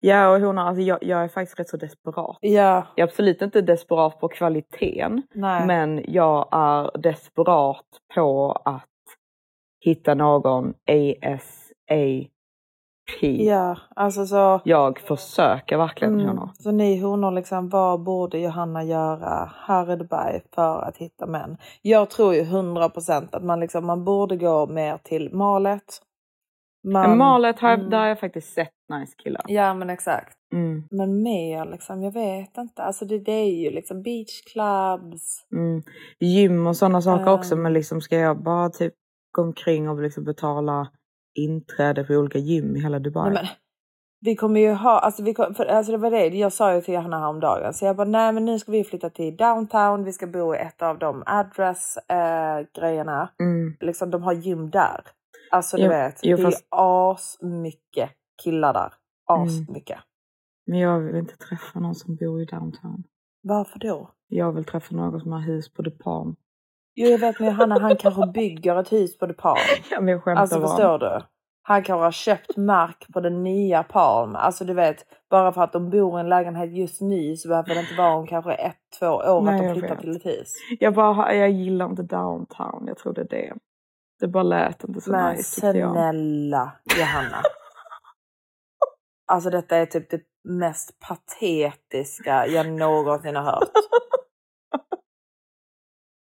[0.00, 2.36] Ja, och hon har, alltså jag, jag är faktiskt rätt så desperat.
[2.40, 5.22] ja, Jag är absolut inte desperat på kvaliteten.
[5.34, 5.66] nej.
[5.66, 7.84] Men jag är desperat
[8.14, 8.84] på att
[9.84, 10.74] hitta någon
[11.22, 12.28] ASAP.
[13.20, 14.60] Ja, alltså så.
[14.64, 16.26] Jag försöker verkligen Mm.
[16.28, 16.50] honor.
[16.54, 21.56] Så ni honor liksom, vad borde Johanna göra här i Dubai för att hitta män?
[21.82, 26.02] Jag tror ju 100% att man liksom, man borde gå mer till malet.
[26.84, 27.90] Man, Malet har, mm.
[27.90, 29.42] där har jag faktiskt sett nice killar.
[29.48, 30.34] Ja men exakt.
[30.52, 30.82] Mm.
[30.90, 32.82] Men mer liksom, jag vet inte.
[32.82, 35.46] Alltså det, det är ju liksom beachclubs.
[35.56, 35.82] Mm.
[36.20, 37.62] Gym och sådana saker också Ehm.
[37.62, 38.94] men liksom ska jag bara typ
[39.32, 40.88] gå omkring och liksom betala
[41.38, 43.30] inträde på olika gym i hela Dubai?
[43.30, 43.46] Nej, men,
[44.20, 46.80] vi kommer ju ha, alltså, vi kom, för, alltså det var det jag sa ju
[46.80, 47.74] till Johanna häromdagen.
[47.74, 50.04] Så jag bara, nej men nu ska vi flytta till downtown.
[50.04, 53.30] Vi ska bo i ett av de address eh, grejerna.
[53.40, 53.76] Mm.
[53.80, 55.00] Liksom de har gym där.
[55.50, 58.10] Alltså du Jo, vet, jo, det fast- är asmycket
[58.42, 58.92] killar där.
[59.26, 59.98] Asmycket.
[60.66, 63.04] Men jag vill inte träffa någon som bor i downtown.
[63.42, 64.10] Varför då?
[64.28, 66.36] Jag vill träffa någon som har hus på The Palm.
[66.94, 69.58] Jo jag vet men Johanna han kanske bygger ett hus på The Palm.
[69.90, 71.20] Ja, men jag skämtar Alltså förstår du?
[71.62, 74.36] Han kanske har köpt mark på den nya Palm.
[74.36, 77.74] Alltså du vet, bara för att de bor i en lägenhet just nu så behöver
[77.74, 80.52] det inte vara om kanske ett, två år Nej, att de flyttar till ett hus.
[80.80, 82.84] Jag, bara, jag gillar inte downtown.
[82.86, 83.54] Jag tror det är det.
[84.20, 85.92] Det bara lät inte så Men nice jag.
[85.92, 87.42] snälla Johanna.
[89.30, 93.68] Alltså detta är typ det mest patetiska jag någonsin har hört.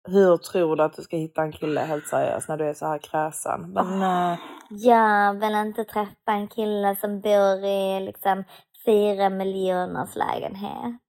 [0.08, 2.86] Hur tror du att du ska hitta en kille helt seriöst när du är så
[2.86, 3.72] här kräsen?
[3.72, 4.38] Men, eh,
[4.70, 8.44] Jag vill inte träffa en kille som bor i liksom
[8.86, 11.00] fyra miljoners lägenhet.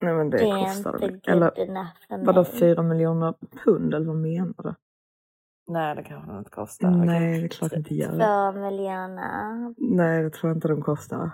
[0.00, 1.20] Nej men det, Det är kostar väl.
[1.26, 4.74] Eller vadå fyra miljoner pund eller vad menar du?
[5.66, 6.90] Nej, det kanske det inte kostar.
[6.90, 8.08] Nej det är klart inte gör.
[8.08, 9.74] Två miljoner.
[9.96, 11.30] Nej det tror jag inte de kostar.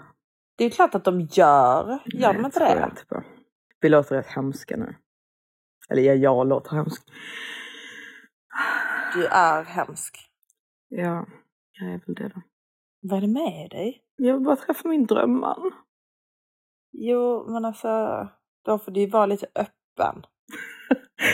[0.56, 1.98] Det är klart att de gör.
[2.04, 2.90] Gör de inte tror jag det?
[2.90, 3.22] inte på.
[3.80, 4.94] Vi låter rätt hemska nu.
[5.88, 7.02] Eller ja, jag låter hemsk.
[9.14, 10.18] Du är hemsk.
[10.88, 11.26] Ja,
[11.72, 12.42] jag är väl det då.
[13.02, 14.02] Vad är det med dig?
[14.16, 15.72] Jag vill bara träffa min drömman.
[16.92, 17.88] Jo, men alltså,
[18.64, 20.22] då får du ju vara lite öppen.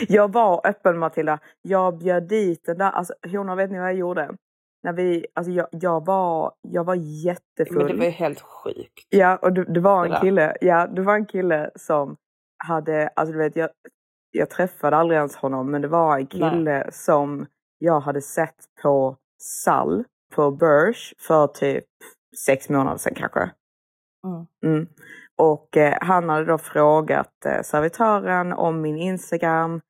[0.09, 1.39] Jag var öppen Matilda.
[1.63, 4.37] Jag bjöd dit den där, alltså hon vet ni vad jag gjorde?
[4.83, 6.95] När vi, alltså jag, jag var, jag var
[7.25, 7.77] jättefull.
[7.79, 9.07] Men det var ju helt sjukt.
[9.09, 10.21] Ja, och det, det var Det en där.
[10.21, 12.17] kille, ja, det var en kille som
[12.65, 13.71] hade, alltså du vet, jag,
[14.31, 17.47] jag träffade aldrig ens honom, men det var en kille som
[17.79, 21.85] jag hade sett på Sall på Börs för typ
[22.47, 23.51] sex månader sedan kanske.
[24.27, 24.47] Mm.
[24.75, 24.87] Mm.
[25.39, 29.81] Och eh, han hade då frågat eh, servitören om min Instagram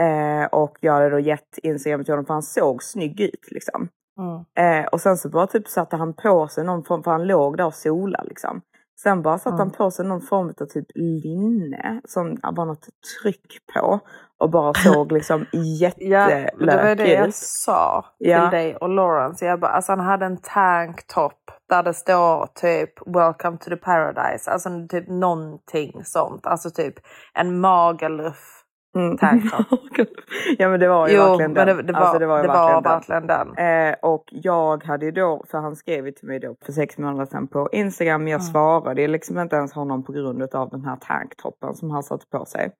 [0.00, 3.88] eh, och jag hade då gett Instagram till honom för han såg snygg ut liksom.
[4.18, 4.80] Mm.
[4.82, 7.56] Eh, och sen så bara typ satte han på sig någon form, för han låg
[7.56, 8.60] där och solade liksom.
[9.02, 9.58] Sen bara satte Mm.
[9.58, 12.88] han på sig någon form av typ linne som var något
[13.22, 14.00] tryck på.
[14.42, 17.34] Och bara såg liksom Ja, men det var jättelökig det jag ut.
[17.34, 18.40] sa Ja.
[18.50, 19.46] till dig och Lawrence.
[19.46, 21.32] Jag bara, alltså han hade en tanktop
[21.68, 24.50] där det står typ Welcome to the paradise.
[24.50, 26.46] Alltså typ någonting sånt.
[26.46, 26.94] Alltså typ
[27.34, 28.58] en magaluf
[28.96, 29.18] Mm.
[29.18, 29.66] tanktop.
[30.58, 31.66] ja men det var ju Jo, verkligen den.
[31.76, 32.92] det, det var, Alltså, det var, verkligen den.
[32.92, 33.88] verkligen den.
[33.88, 36.98] Eh, och jag hade ju då, för han skrev ju till mig då för sex
[36.98, 38.52] månader sedan på Instagram, jag Mm.
[38.52, 42.44] svarade liksom inte ens honom på grund av den här tanktoppen som han satte på
[42.44, 42.70] sig.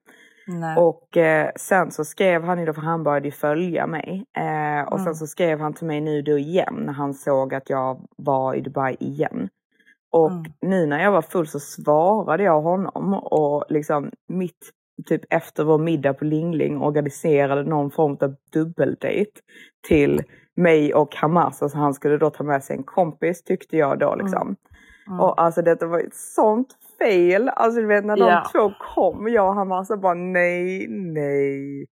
[0.47, 0.77] Nej.
[0.77, 4.25] Och eh, sen så skrev han ju då, för han började ju följa mig.
[4.37, 5.05] Eh, och Mm.
[5.05, 8.53] sen så skrev han till mig nu då igen när han såg att jag var
[8.55, 9.49] i Dubai igen.
[10.11, 10.43] Och Mm.
[10.61, 14.69] nu när jag var full så svarade jag honom och liksom mitt
[15.05, 19.31] typ efter vår middag på Lingling organiserade någon form av dubbeldejt
[19.87, 20.21] till
[20.55, 21.61] mig och Hamas.
[21.63, 24.55] Alltså han skulle då ta med sig en kompis tyckte jag då liksom.
[25.07, 25.19] Mm.
[25.19, 26.67] Och alltså detta var ett sånt
[27.05, 27.49] fel.
[27.49, 28.43] Alltså du vet när de Ja.
[28.51, 31.85] två kom, jag och Hamas så bara nej, nej.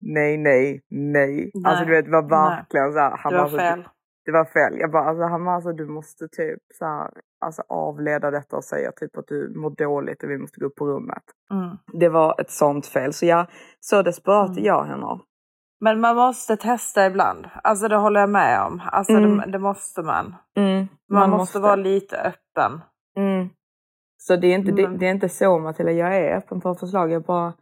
[0.00, 1.50] Nej, nej, nej.
[1.64, 3.10] Alltså du vet det var verkligen så här.
[3.30, 3.88] Det var Hamas, fel.
[4.24, 4.78] Det var fel.
[4.80, 9.16] Jag bara alltså Hamas du måste typ så här, alltså avleda detta och säga typ
[9.18, 11.22] att du mår dåligt och vi måste gå upp på rummet.
[11.50, 11.76] Mm.
[11.92, 13.12] Det var ett sånt fel.
[13.12, 13.46] Så jag,
[13.80, 14.64] så desperat Mm.
[14.64, 15.20] jag henne.
[15.80, 17.46] Men man måste testa ibland.
[17.62, 18.82] Alltså det håller jag med om.
[18.86, 19.36] Alltså Mm.
[19.36, 20.34] det, det måste man.
[20.56, 22.80] Mm, Man, måste, vara lite öppen.
[23.16, 23.48] Mm.
[24.28, 26.74] Så det är, inte, det, Men- det är inte så Matilda, jag är öppen för
[26.74, 27.10] förslag.
[27.10, 27.52] Jag bara,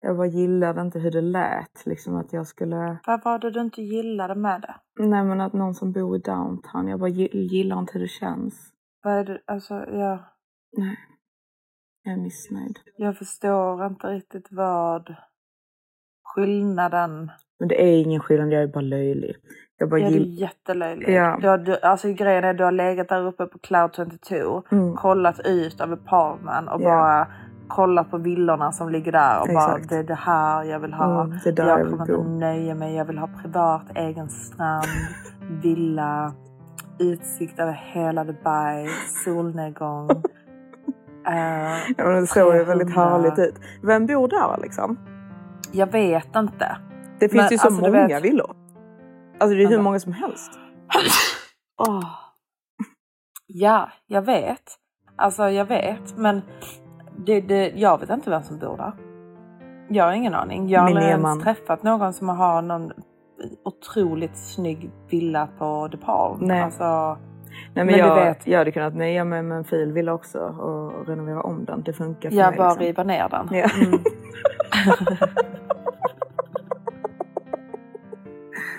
[0.00, 1.86] jag bara gillade inte hur det lät.
[1.86, 2.98] Liksom att jag skulle...
[3.06, 4.74] Vad var det du inte gillade med det?
[5.04, 8.08] Nej men att någon som bor i downtown, jag bara gi- gillar inte hur det
[8.08, 8.72] känns.
[9.02, 9.40] Vad är det?
[9.46, 10.18] Alltså, jag,
[10.76, 10.96] Nej.
[12.02, 12.78] Jag är missnöjd.
[12.96, 15.14] jag förstår inte riktigt vad
[16.34, 17.30] skillnaden...
[17.58, 19.36] Men det är ingen skillnad, jag är bara löjlig.
[19.78, 20.40] Jag bara Ja, du är gill...
[20.40, 21.08] jättelöjlig.
[21.08, 21.38] Ja.
[21.40, 24.94] Du har, du, alltså grejen är du har legat där uppe på Cloud 22, Mm.
[24.96, 26.88] kollat ut över Palmen och Ja.
[26.90, 27.26] bara
[27.68, 29.88] kollat på villorna som ligger där och bara Exakt.
[29.88, 31.24] det är det här jag vill ha.
[31.24, 32.12] Mm, det jag jag kommer bo.
[32.14, 32.94] inte nöja mig.
[32.96, 34.86] Jag vill ha privat, egen strand,
[35.62, 36.32] villa,
[36.98, 38.88] utsikt över hela Dubai,
[39.24, 40.08] solnedgång.
[41.26, 43.10] Eh, Ja, men det såg ju väldigt 300.
[43.10, 43.54] härligt ut.
[43.82, 44.96] Vem bor där liksom?
[45.72, 46.76] Jag vet inte.
[47.20, 48.54] Det finns Men, ju så alltså, många vet- villor.
[49.38, 50.58] Alltså det är hur många som helst.
[51.88, 52.04] Åh.
[53.46, 54.62] Ja, jag vet.
[55.16, 56.42] Alltså jag vet, men
[57.16, 58.92] det, det, jag vet inte vem som bor där.
[59.88, 60.68] Jag har ingen aning.
[60.68, 62.92] Jag har aldrig ens träffat någon som har någon
[63.64, 66.38] otroligt snygg villa på Palm.
[66.40, 66.62] Nej.
[66.62, 67.18] Alltså,
[67.74, 70.12] Nej, men, Men du jag, vet- jag hade kunnat nöja mig med en fil villa
[70.12, 71.82] också och renovera om den.
[71.82, 72.58] Det funkar för jag mig.
[72.58, 72.84] bara liksom.
[72.86, 73.48] riva ner den.
[73.50, 73.68] Ja.
[73.74, 73.98] Mm.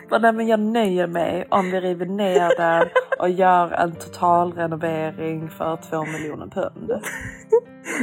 [0.10, 2.88] Bara, nej, men jag nöjer mig om vi river ner den
[3.20, 6.92] och gör en totalrenovering för två miljoner pund.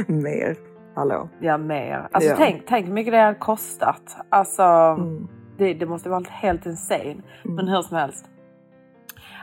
[0.23, 0.55] Mer.
[0.95, 1.29] Hallå.
[1.39, 2.07] Ja, mer.
[2.11, 2.35] Alltså Ja.
[2.37, 4.17] tänk, tänk hur mycket det har kostat.
[4.29, 5.27] Alltså, Mm.
[5.57, 7.15] det, det måste vara helt insane.
[7.43, 8.25] Men hur som helst.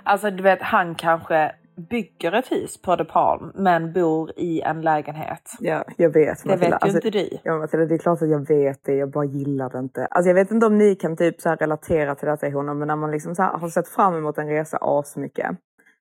[0.03, 1.53] Alltså du vet, han kanske
[1.90, 5.50] bygger ett hus på De Palm men bor i en lägenhet.
[5.61, 6.42] Ja, jag vet.
[6.42, 6.56] Det Matilda.
[6.56, 7.38] vet ju Alltså, inte du.
[7.44, 8.94] Ja, Matilda, det är klart att jag vet det.
[8.94, 10.06] Jag bara gillar det inte.
[10.06, 12.78] Alltså, jag vet inte om ni kan typ så här relatera till detta i honom,
[12.78, 15.50] men när man liksom så här har sett fram emot en resa asmycket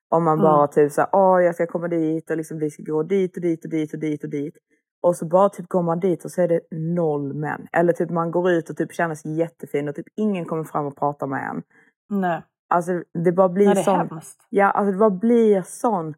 [0.10, 0.44] Om man Mm.
[0.44, 3.42] bara typ såhär, åh jag ska komma dit och liksom vi ska gå dit och
[3.42, 4.58] dit och dit och dit och dit.
[5.02, 7.68] Och så bara typ går man dit och så är det noll män.
[7.74, 10.86] Eller typ man går ut och typ känner sig jättefin och typ ingen kommer fram
[10.86, 11.62] och pratar med en.
[12.20, 12.42] Nej.
[12.70, 12.92] Alltså
[13.24, 16.14] det bara blir Nej, sån, ja alltså det bara blir sån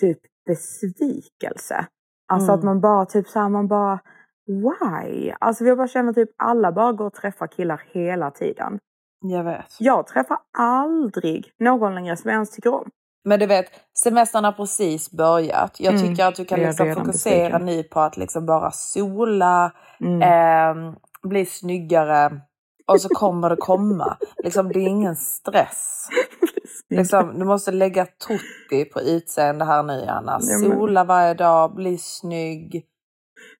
[0.00, 1.86] typ besvikelse.
[2.32, 2.58] Alltså Mm.
[2.58, 3.98] att man bara typ såhär, man bara
[4.46, 5.32] why?
[5.40, 8.78] Alltså jag bara känner typ alla bara går och träffar killar hela tiden.
[9.20, 9.76] Jag vet.
[9.78, 12.88] Jag träffar aldrig någon längre som jag ens tycker om.
[13.24, 13.66] Men du vet,
[14.04, 15.80] semestern har precis börjat.
[15.80, 20.22] Jag Mm, tycker att du kan liksom fokusera nu på att liksom bara sola, Mm.
[20.22, 22.40] ehm, bli snyggare
[22.92, 24.16] och så kommer det komma.
[24.44, 26.08] liksom, det är ingen stress.
[26.90, 30.38] Liksom, du måste lägga tutti på utseende här nu Anna.
[30.40, 32.84] Ja, men- Sola varje dag, bli snygg.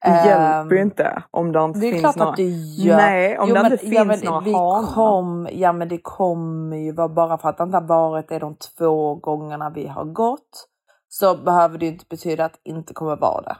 [0.02, 2.30] Det Ehm, hjälper ju inte om det inte Det är finns klart några...
[2.30, 2.42] att det
[2.82, 2.96] gör.
[2.96, 4.92] Nej, om Jo, det men- inte ja, finns några hanar.
[4.94, 8.38] kom, Ja men det kommer ju vara bara för att det inte har varit det
[8.38, 10.68] de två gångerna vi har gått.
[11.08, 13.56] Så behöver det inte betyda att det inte kommer vara det.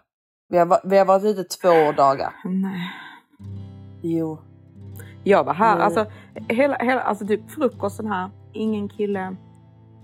[0.49, 2.33] Vi har, vi har varit ute två dagar.
[2.45, 2.91] Nej.
[4.03, 4.39] Jo.
[5.25, 5.85] Jag var här, Nej.
[5.85, 6.07] alltså,
[6.49, 9.37] hela, hela, alltså typ frukosten här, ingen kille.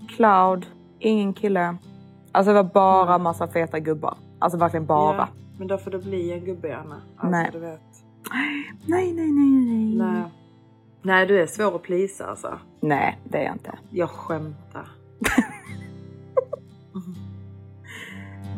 [0.07, 0.65] Cloud,
[0.99, 1.77] ingen kille.
[2.31, 4.17] Alltså det var bara massa feta gubbar.
[4.39, 5.17] Alltså verkligen bara.
[5.17, 7.01] Ja, men då får det bli en gubbe Anna.
[7.15, 7.49] Alltså, Nej.
[7.53, 7.81] Du vet.
[8.85, 9.95] Nej, nej, nej, nej.
[9.95, 10.23] Nej.
[11.01, 12.59] Nej du är svår att plisa alltså.
[12.79, 13.77] Nej, det är jag inte.
[13.89, 14.87] Jag skämtar.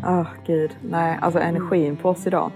[0.05, 2.51] Åh gud, nej, alltså energin på oss idag.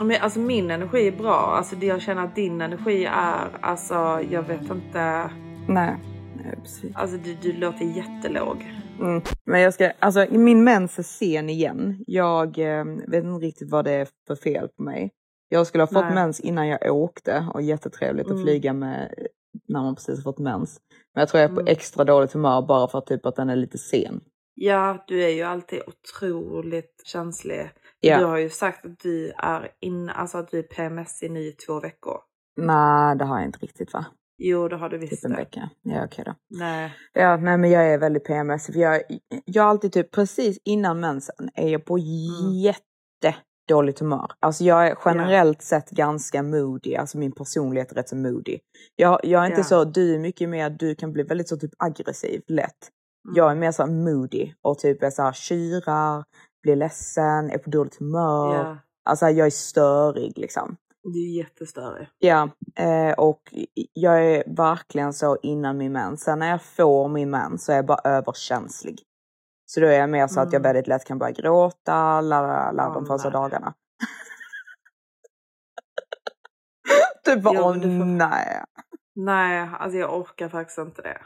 [0.00, 1.36] Men alltså min energi är bra.
[1.36, 3.94] Alltså det jag känner att din energi är, alltså
[4.30, 5.30] jag vet inte.
[5.68, 5.96] Nej,
[6.36, 6.96] nej precis.
[6.96, 8.66] Alltså du, du låter jättelåg.
[9.00, 9.22] Mm.
[9.44, 12.04] Men jag ska, alltså min mens är sen igen.
[12.06, 15.10] Jag eh, vet inte riktigt vad det är för fel på mig.
[15.48, 16.14] Jag skulle ha fått Nej.
[16.14, 18.38] mens innan jag åkte och jättetrevligt Mm.
[18.38, 19.14] att flyga med
[19.68, 20.80] när man precis har fått mens.
[21.14, 21.72] Men jag tror jag är på Mm.
[21.72, 24.20] extra dåligt humör bara för att, typ att den är lite sen.
[24.54, 27.70] Ja, du är ju alltid otroligt känslig.
[28.00, 28.18] Ja.
[28.18, 31.40] Du har ju sagt att du är inne, alltså att du är PMS i nu
[31.40, 32.18] i två veckor.
[32.56, 34.06] Nej, det har jag inte riktigt va?
[34.38, 35.36] Jo, det har du Typ visst en det.
[35.36, 35.70] vecka.
[35.82, 36.34] Ja, okej då.
[36.58, 36.94] Nej.
[37.12, 38.66] Ja, nej men jag är väldigt PMS.
[38.66, 39.02] För jag,
[39.44, 44.30] jag har alltid typ precis innan mensen är jag på jättedåligt humör.
[44.40, 46.94] Alltså jag är generellt sett ganska moody.
[46.94, 48.58] Alltså min personlighet är rätt så moody.
[48.96, 49.64] Jag, jag är inte Ja.
[49.64, 52.88] så, du är mycket mer, du kan bli väldigt så typ aggressiv lätt.
[53.28, 53.36] Mm.
[53.36, 56.24] Jag är mer så moody och typ är så här tjurar,
[56.68, 58.54] blir ledsen, är på dåligt humör.
[58.54, 58.78] Ja.
[59.04, 60.76] Alltså jag är störig liksom.
[61.02, 62.08] Du är jättestörig.
[62.18, 63.54] Ja, eh, och
[63.92, 66.22] jag är verkligen så innan min mens.
[66.22, 69.02] Sen när jag får min mens så är jag bara överkänslig.
[69.66, 70.62] Så då är jag mer så att jag Mm.
[70.62, 73.74] väldigt lätt kan börja gråta alla, alla de första dagarna.
[77.24, 78.64] typ bara, Ja, åh får- nej.
[79.14, 81.18] Nej, alltså jag orkar faktiskt inte det.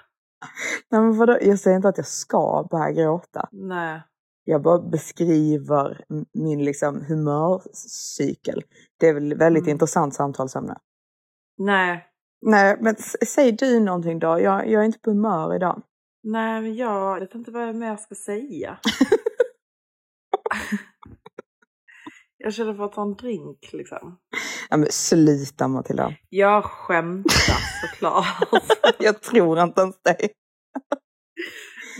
[0.90, 1.38] nej men vadå?
[1.40, 3.48] Jag säger inte att jag ska börja gråta.
[3.52, 4.02] Nej.
[4.44, 8.62] Jag bara beskriver min liksom humörcykel.
[9.00, 9.72] Det är väl väldigt Mm.
[9.72, 10.76] intressant samtalsämne.
[11.59, 12.07] Nej.
[12.46, 14.26] Nej, men säg du någonting då.
[14.40, 15.83] Jag, jag är inte på humör idag.
[16.22, 18.78] Nej, men jag vet inte vad jag mer ska säga.
[22.37, 24.18] jag känner för att ta en drink liksom.
[24.70, 26.14] Ja, men sluta Matilda.
[26.28, 28.26] Jag skämtar såklart.
[28.98, 30.18] jag tror inte ens dig.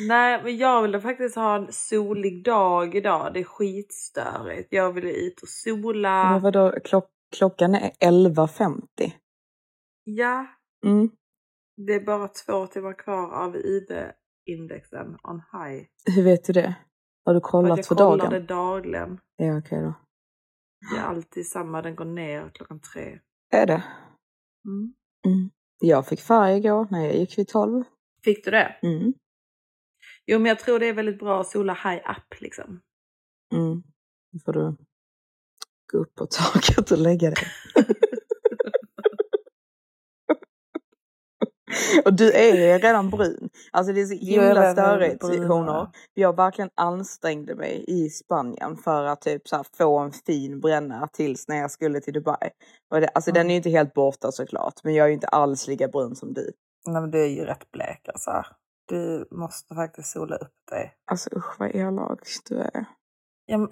[0.09, 3.35] Nej, men jag ville faktiskt ha en solig dag idag.
[3.35, 4.68] Det är skitstörigt.
[4.72, 6.31] Jag ville ut och sola.
[6.33, 9.12] Men vadå, klock, klockan är 11.50.
[10.05, 10.46] Ja,
[10.87, 11.11] Mm.
[11.76, 15.85] det är bara två timmar kvar av UV-indexen on high.
[16.16, 16.74] Hur vet du det?
[17.24, 18.31] Har du För att kollat jag för kollar dagen?
[18.31, 19.20] det dagligen.
[19.37, 19.94] Ja, okej då.
[20.94, 23.18] Det är alltid samma, den går ner klockan tre.
[23.50, 23.85] Är det?
[24.66, 24.94] Mm.
[25.26, 25.50] Mm.
[25.81, 27.85] Jag fick färg igår när jag gick vid 12.
[28.24, 28.76] Fick du det?
[28.83, 29.12] Mm.
[30.26, 32.80] Jo, men jag tror det är väldigt bra att sola high up liksom.
[33.54, 33.82] Mm.
[34.32, 34.76] Då får du
[35.92, 37.46] gå upp på taket och lägga dig.
[42.04, 43.50] och du är redan brun.
[43.70, 45.66] Alltså det är så är himla redan störigt honor.
[45.66, 45.92] ja.
[46.14, 51.08] Jag verkligen ansträngde mig i Spanien för att typ så här få en fin bränna
[51.12, 52.50] tills när jag skulle till Dubai.
[52.90, 54.74] Och det, alltså den är ju inte helt borta såklart.
[54.85, 56.52] Men jag är ju inte alls lika brun som du.
[56.87, 58.44] Nej, men du är ju rätt blek alltså.
[58.88, 60.92] Du måste faktiskt sola upp dig.
[61.11, 62.85] Alltså usch vad elak du är.
[63.47, 63.68] Ja, men,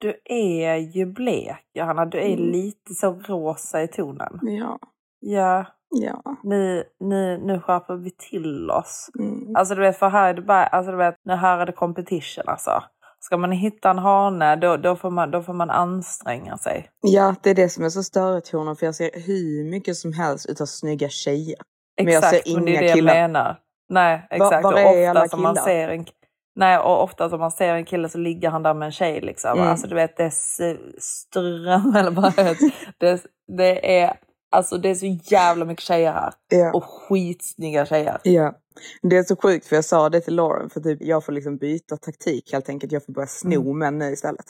[0.00, 2.04] du är ju blek Johanna.
[2.06, 2.50] Du är Mm.
[2.50, 4.38] lite så rosa i tonen.
[4.42, 4.78] Ja.
[5.20, 6.22] Ja, Ja.
[6.42, 9.10] nu, nu, nu skärper vi till oss.
[9.18, 9.56] Mm.
[9.56, 11.72] Alltså du vet, för här är det bara, alltså du vet, nu här är det
[11.72, 12.82] competition alltså.
[13.20, 16.90] Ska man hitta en hane då, då, får man, då får man anstränga sig.
[17.00, 18.74] Ja, det är det som är så störigt honor.
[18.74, 21.56] För jag ser hur mycket som helst utav snygga tjejer.
[22.02, 23.14] Men jag Exakt, ser men det är inga det jag killar.
[23.14, 23.58] menar.
[23.88, 24.64] Nej, exakt.
[24.64, 26.06] var och är ofta alla som man ser en...
[26.56, 29.20] Nej, och ofta om man ser en kille så ligger han där med en tjej
[29.20, 29.50] liksom.
[29.58, 29.68] Mm.
[29.70, 30.60] Alltså du vet, det är s-
[30.98, 33.20] ström eller vad det
[33.56, 34.16] det, är
[34.50, 36.32] Alltså det är så jävla mycket tjejer här.
[36.48, 36.72] Ja.
[36.72, 38.18] Och skitsnygga tjejer.
[38.22, 38.54] Ja.
[39.02, 41.56] Det är så sjukt för jag sa det till Lauren för typ jag får liksom
[41.56, 42.92] byta taktik helt enkelt.
[42.92, 43.78] Jag får börja sno Mm.
[43.78, 44.46] män nu istället.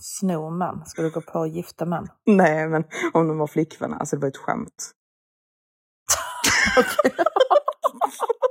[0.00, 0.82] Sno män.
[0.86, 2.08] Ska du gå på gifta män?
[2.26, 4.90] Nej men om de var flickvänner, alltså det var ett skämt.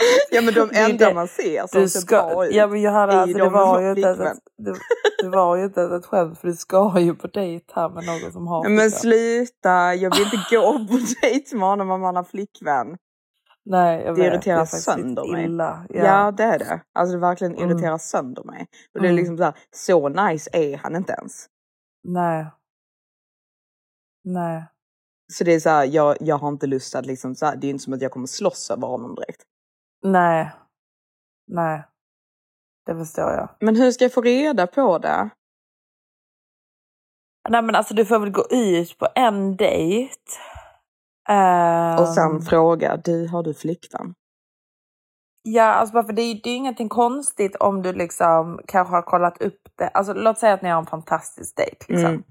[0.30, 1.14] ja men de enda det.
[1.14, 2.54] man ser som Du ser ska, bra ut.
[2.54, 4.74] ja men Johanna, alltså, det, de var ju inte ett, det,
[5.22, 8.32] det var ju inte ett skämt för du ska ju på dejt här med någon
[8.32, 12.16] som har Ja, Men sluta, jag vill inte gå på dejt med honom om han
[12.16, 12.96] har flickvän.
[13.64, 14.32] Nej, jag Det vet.
[14.32, 15.44] irriterar det sönder mig.
[15.44, 15.86] Illa.
[15.88, 16.30] Ja.
[16.30, 16.80] det är det.
[16.94, 17.70] Alltså det verkligen Mm.
[17.70, 18.66] irriterar sönder mig.
[18.94, 19.16] Och det är Mm.
[19.16, 21.46] liksom så här, så nice är han inte ens.
[22.08, 22.46] Nej.
[24.24, 24.64] Nej.
[25.32, 27.66] Så det är så här, jag, jag har inte lust att liksom så här, det
[27.66, 29.42] är inte som att jag kommer slåss över honom direkt.
[30.02, 30.50] Nej.
[31.46, 31.84] Nej.
[32.86, 33.48] Det förstår jag.
[33.60, 35.30] Men hur ska jag få reda på det?
[37.48, 40.14] Nej men alltså du får väl gå ut på en dejt.
[41.28, 44.14] Ehm, Och sen fråga, du har du flickvän?
[45.42, 48.60] Ja, alltså bara för det är ju det är ju ingenting konstigt om du liksom
[48.66, 49.88] kanske har kollat upp det.
[49.88, 52.10] Alltså låt säga att ni har en fantastisk dejt liksom.
[52.10, 52.22] Mm.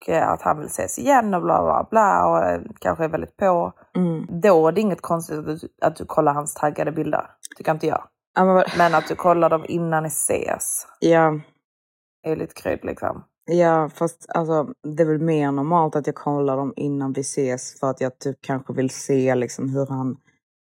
[0.00, 3.08] Och eh, att han vill ses igen och bla bla bla och eh, kanske är
[3.08, 3.72] väldigt på.
[3.96, 4.40] Mm.
[4.40, 7.30] Då är det inget konstigt att du, att du kollar hans taggade bilder.
[7.56, 8.02] Tycker inte jag.
[8.34, 11.40] Ja, men, att du kollar dem innan ni ses ja,
[12.22, 13.24] är lite krydd liksom.
[13.44, 17.80] ja, fast alltså, det är väl mer normalt att jag kollar dem innan vi ses
[17.80, 20.16] för att jag typ kanske vill se liksom hur han,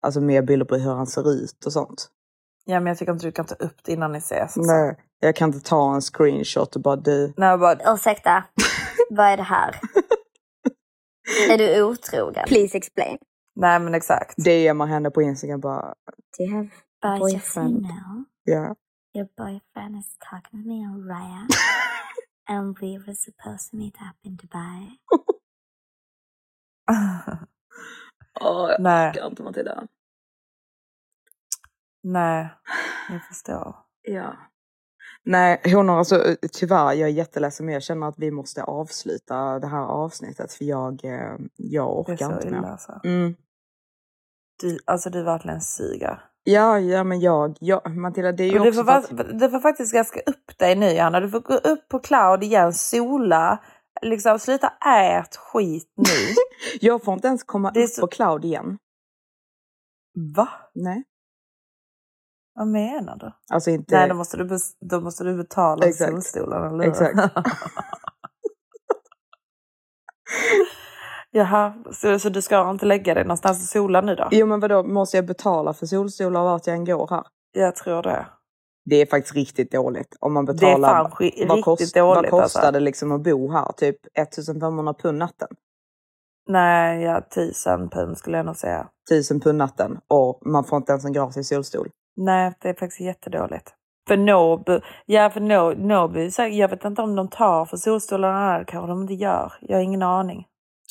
[0.02, 2.08] alltså mer bilder på hur han ser ut och sånt.
[2.64, 4.40] Ja men jag tycker inte du kan ta upp det innan ni ses.
[4.40, 4.60] Alltså.
[4.60, 7.32] Nej, jag kan inte ta en screenshot och bara du.
[7.36, 8.44] Nej, jag bara, Ursäkta,
[9.10, 9.80] vad är det här?
[11.50, 12.44] är du otrogen?
[12.46, 13.18] Please explain.
[13.54, 14.36] nej men exakt.
[14.44, 15.94] DMar henne på Instagram bara,
[16.38, 16.68] Do you have
[17.02, 17.82] a But just boyfriend.
[17.82, 18.74] know, ja.
[19.14, 21.46] your boyfriend is talking to me on Raya.
[22.48, 24.98] and we were supposed to meet up in Dubai.
[28.40, 29.86] Åh, jag nej, orkar inte Matilda.
[32.02, 32.48] nej.
[33.10, 33.76] Jag förstår.
[34.02, 34.36] Ja.
[35.28, 39.58] Nej, hon har alltså tyvärr, jag är jätteledsen men jag känner att vi måste avsluta
[39.58, 42.68] det här avsnittet för jag, eh, jag Det är orkar så inte illa mer.
[42.68, 43.00] alltså.
[43.04, 43.34] Mm.
[44.60, 46.20] Du, alltså du verkligen suger.
[46.44, 49.50] Ja, ja men jag, jag Matilda det är ju Du också får, för att, du
[49.50, 51.20] får faktiskt ganska upp dig nu Johanna.
[51.20, 53.58] Du får gå upp på cloud igen, sola.
[54.02, 56.34] Liksom sluta ät skit nu.
[56.80, 58.78] jag får inte ens komma är upp så- på cloud igen.
[60.36, 60.48] Va?
[60.74, 61.04] Nej.
[62.56, 63.32] Vad menar du?
[63.54, 63.94] Alltså inte...
[63.98, 66.10] Nej, då måste du, då måste du betala Exakt.
[66.12, 66.90] solstolen, eller hur?
[66.90, 67.16] Exakt.
[71.30, 74.28] Jaha, så, så du ska inte lägga dig någonstans och sola nu då?
[74.30, 77.24] Jo men vadå, måste jag betala för solstolar vart jag än går här?
[77.52, 78.26] Jag tror det.
[78.84, 80.16] Det är faktiskt riktigt dåligt.
[80.20, 82.72] Om man Det är betalar, fan sk- vad, riktigt kost, dåligt vad kostar alltså.
[82.72, 83.72] det liksom att bo här?
[83.72, 85.48] Typ 1500 pund natten.
[86.48, 88.88] Nej, ja, tusen pund skulle jag nog säga.
[89.10, 91.88] 1000 pund natten och man får inte ens en gratis solstol.
[92.16, 93.74] Nej, det är faktiskt jättedåligt.
[94.08, 98.38] För Nobu, ja för no, Nobu, så jag vet inte om de tar för solstolarna
[98.38, 99.52] här, kanske de inte gör.
[99.60, 100.46] Jag har ingen aning.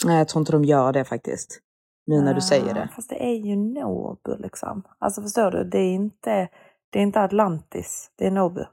[0.05, 1.59] Nej, jag tror inte de gör det faktiskt.
[2.07, 2.89] Nu när du säger Ah, det.
[2.95, 4.83] Fast det är ju Nobu liksom.
[4.99, 6.49] Alltså förstår du, det är inte,
[6.89, 8.65] det är inte Atlantis, det är Nobu.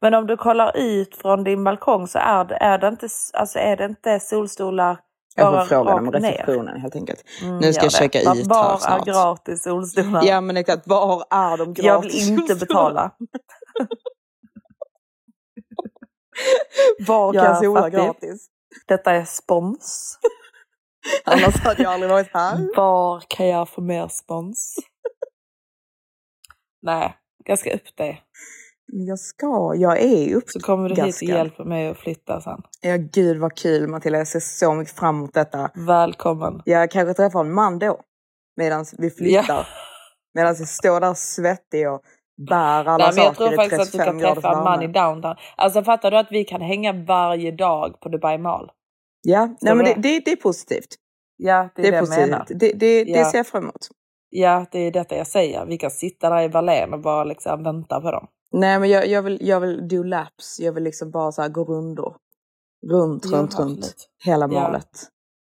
[0.00, 3.58] Men om du kollar ut från din balkong så är det, är det, inte, alltså
[3.58, 4.98] är det inte solstolar
[5.36, 6.30] Jag får bara fråga dem rakt ner?
[6.32, 7.24] receptionen helt enkelt.
[7.42, 7.96] Mm, Nu ska jag det.
[7.96, 9.04] checka Var- ut Var här är snart.
[9.06, 10.24] gratis solstolar?
[10.24, 13.10] Ja men exakt, var är de gratis jag vill inte betala.
[17.06, 17.96] Var kan Ja, jag sola fattig.
[17.98, 18.46] gratis?
[18.86, 20.18] Detta är spons.
[21.24, 22.76] Annars hade jag aldrig varit här.
[22.76, 24.74] Var kan jag få mer spons?
[26.82, 28.22] Nej, jag ska upp dig.
[28.92, 30.50] Jag ska, jag är upp.
[30.50, 32.62] Så kommer du hit och hjälper mig att flytta sen.
[32.80, 35.70] Ja gud vad kul Matilda, jag ser så mycket fram emot detta.
[35.74, 36.62] Välkommen.
[36.64, 38.00] Jag kanske träffar en man då.
[38.56, 39.44] Medan vi flyttar.
[39.48, 39.64] Ja.
[40.34, 42.00] Medan jag står där svettig och
[42.48, 44.86] bär alla Nej, men jag tror faktiskt att du 35 kan träffa en man i
[44.86, 45.36] downtown.
[45.56, 48.70] Alltså fattar du att vi kan hänga varje dag på Dubai Mall?
[49.22, 50.20] Ja, nej, men det, det?
[50.24, 50.88] det, är positivt.
[51.36, 52.38] Ja, det är Det det, är jag menar.
[52.38, 52.60] positivt.
[52.60, 53.30] Det, det, det Ja.
[53.30, 53.88] ser jag fram emot.
[54.30, 55.66] Ja, det är detta jag säger.
[55.66, 58.26] Vi kan sitta där i Valén och bara liksom vänta på dem.
[58.56, 60.60] Nej men jag, jag, vill, jag vill do laps.
[60.60, 62.16] Jag vill liksom bara så här gå rundor.
[62.86, 63.94] Runt, Ja, runt, runt.
[64.24, 64.62] Hela Ja.
[64.62, 65.08] målet.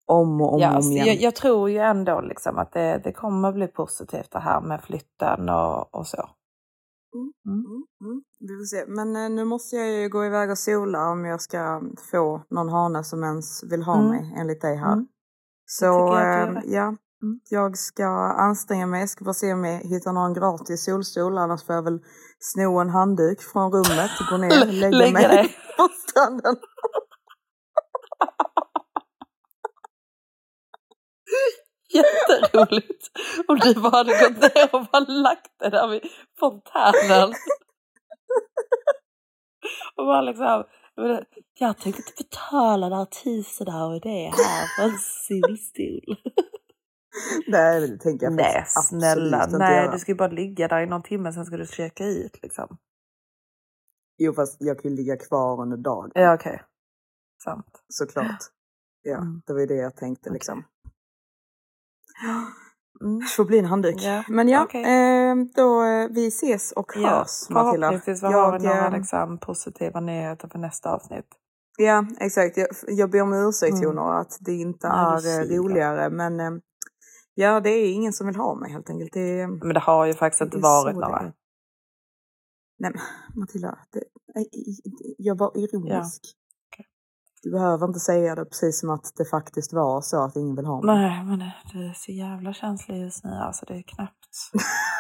[0.07, 1.07] Om och om ja, om alltså, igen.
[1.07, 4.81] jag, jag tror ju ändå liksom att det, det kommer bli positivt det här med
[4.83, 6.29] flytten och, och så.
[7.15, 7.33] Mm,
[8.01, 8.23] mm.
[8.39, 8.85] Vi får se.
[8.87, 11.81] Men eh, nu måste jag ju gå iväg och sola om jag ska
[12.11, 14.07] få någon hane som ens vill ha Mm.
[14.09, 14.93] mig enligt dig här.
[14.93, 15.07] Mm.
[15.65, 16.95] Så eh, ja,
[17.49, 18.05] Jag ska
[18.37, 21.99] anstränga mig, ska bara se om jag hittar någon gratis solstol, annars får jag väl
[22.39, 25.55] sno en handduk från rummet, gå ner, lägga Lägga mig dig.
[25.77, 26.55] på stranden.
[31.93, 33.09] Jätteroligt
[33.47, 36.01] om du bara hade gått ner och bara lagt dig där vid
[36.39, 37.33] fontänen.
[39.95, 40.63] Och bara liksom,
[41.59, 44.97] jag tänkte inte betala några tusen över det här för en
[45.27, 46.17] solstol.
[47.47, 51.03] Nej, det tänker jag Nej snälla, nej du ska ju bara ligga där i någon
[51.03, 52.77] timme sen ska du checka ut liksom.
[54.17, 56.11] Jo, fast jag kan ju ligga kvar under dagen.
[56.13, 56.61] Ja okej.
[57.43, 57.83] Sant.
[57.89, 58.37] Såklart.
[59.01, 59.41] Ja, Mm.
[59.45, 60.63] det var ju det jag tänkte liksom.
[63.01, 63.19] Mm.
[63.19, 63.95] Det får bli en handduk.
[64.03, 64.83] Ja, Men ja, okej.
[64.83, 67.87] eh, då vi ses och Ja, hörs Matilda.
[67.87, 71.25] förhoppningsvis vi har vi några eh, liksom, positiva nyheter för nästa avsnitt.
[71.77, 72.57] Ja, exakt.
[72.57, 73.85] Jag, jag ber om ursäkt Mm.
[73.85, 76.09] Honor att det inte du är eh, roligare.
[76.09, 76.51] Men eh,
[77.35, 79.13] ja, det är ingen som vill ha mig helt enkelt.
[79.13, 81.21] Det Men det har ju faktiskt inte varit några.
[82.79, 83.01] Nej men
[83.39, 84.03] Matilda, det,
[85.17, 86.21] jag var ironisk.
[87.43, 90.65] Du behöver inte säga det precis som att det faktiskt var så att ingen vill
[90.65, 90.95] ha mig.
[90.95, 93.65] Nej men det är så jävla känsligt just nu alltså.
[93.65, 94.27] Det är knappt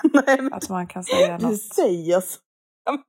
[0.25, 1.61] Nej, men att man kan säga du något.
[1.63, 2.39] säger så.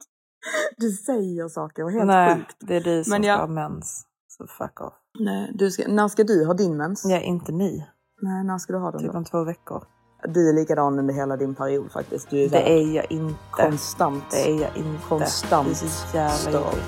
[0.76, 2.56] Du säger saker och helt Nej, sjukt.
[2.60, 4.06] det är du som Men ska jag- ha mens.
[4.28, 4.94] Så fuck off.
[5.18, 7.04] Nej, du ska, när ska du ha din mens?
[7.04, 7.86] Ja, inte ni.
[8.20, 9.18] Nej, när ska du ha den Typ då?
[9.18, 9.84] om två veckor.
[10.28, 12.30] Du är likadan under hela din period faktiskt.
[12.30, 13.34] Du är, Det är jag inte.
[13.50, 14.24] konstant.
[14.30, 15.02] Det är jag inte.
[15.08, 16.54] Konstant Det är så jävla störd.
[16.54, 16.84] jobbigt.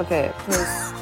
[0.00, 0.92] Okej, puss.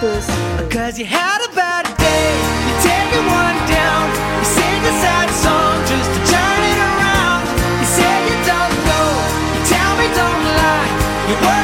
[0.00, 0.26] Puss.
[0.72, 2.32] Cause you had a bad day,
[2.66, 4.06] you're taking one down.
[4.38, 7.42] You sing a sad song just to turn it around.
[7.80, 9.08] You say you don't know,
[9.54, 10.90] you tell me don't lie.
[11.28, 11.63] You're working